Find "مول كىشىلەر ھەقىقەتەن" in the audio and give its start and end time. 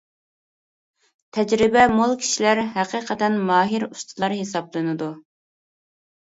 1.91-3.37